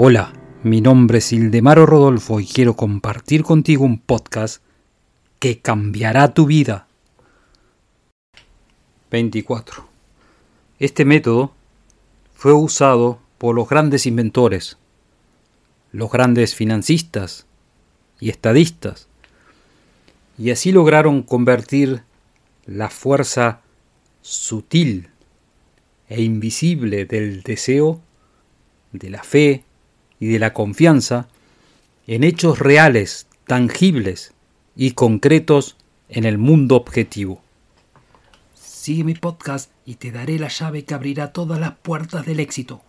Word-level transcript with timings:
Hola, 0.00 0.32
mi 0.62 0.80
nombre 0.80 1.18
es 1.18 1.32
Ildemaro 1.32 1.84
Rodolfo 1.84 2.38
y 2.38 2.46
quiero 2.46 2.76
compartir 2.76 3.42
contigo 3.42 3.84
un 3.84 3.98
podcast 3.98 4.62
que 5.40 5.58
cambiará 5.58 6.34
tu 6.34 6.46
vida. 6.46 6.86
24. 9.10 9.88
Este 10.78 11.04
método 11.04 11.52
fue 12.32 12.52
usado 12.52 13.18
por 13.38 13.56
los 13.56 13.68
grandes 13.68 14.06
inventores, 14.06 14.78
los 15.90 16.12
grandes 16.12 16.54
financistas 16.54 17.46
y 18.20 18.30
estadistas, 18.30 19.08
y 20.38 20.52
así 20.52 20.70
lograron 20.70 21.24
convertir 21.24 22.04
la 22.66 22.88
fuerza 22.88 23.62
sutil 24.22 25.08
e 26.08 26.22
invisible 26.22 27.04
del 27.04 27.42
deseo, 27.42 28.00
de 28.92 29.10
la 29.10 29.24
fe 29.24 29.64
y 30.20 30.28
de 30.28 30.38
la 30.38 30.52
confianza 30.52 31.28
en 32.06 32.24
hechos 32.24 32.58
reales, 32.58 33.26
tangibles 33.46 34.32
y 34.76 34.92
concretos 34.92 35.76
en 36.08 36.24
el 36.24 36.38
mundo 36.38 36.76
objetivo. 36.76 37.42
Sigue 38.54 39.04
mi 39.04 39.14
podcast 39.14 39.70
y 39.84 39.96
te 39.96 40.10
daré 40.10 40.38
la 40.38 40.48
llave 40.48 40.84
que 40.84 40.94
abrirá 40.94 41.32
todas 41.32 41.60
las 41.60 41.72
puertas 41.72 42.24
del 42.24 42.40
éxito. 42.40 42.80